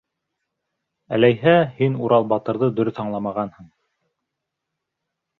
Әләйһәң, 1.17 1.59
һин 1.81 1.97
«Урал 2.05 2.25
батыр»ҙы 2.31 2.69
дөрөҫ 2.79 3.01
аңламағанһың. 3.03 3.69